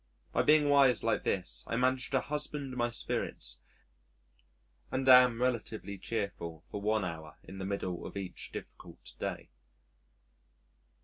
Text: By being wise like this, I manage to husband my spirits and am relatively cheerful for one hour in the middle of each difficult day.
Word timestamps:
By 0.31 0.41
being 0.41 0.67
wise 0.67 1.03
like 1.03 1.23
this, 1.25 1.63
I 1.67 1.75
manage 1.75 2.09
to 2.09 2.21
husband 2.21 2.73
my 2.75 2.89
spirits 2.89 3.61
and 4.89 5.07
am 5.07 5.39
relatively 5.39 5.99
cheerful 5.99 6.63
for 6.71 6.81
one 6.81 7.05
hour 7.05 7.37
in 7.43 7.59
the 7.59 7.65
middle 7.65 8.07
of 8.07 8.17
each 8.17 8.51
difficult 8.51 9.13
day. 9.19 9.51